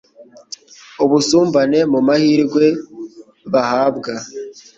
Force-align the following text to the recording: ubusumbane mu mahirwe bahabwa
ubusumbane 1.03 1.79
mu 1.91 1.99
mahirwe 2.07 2.65
bahabwa 3.51 4.11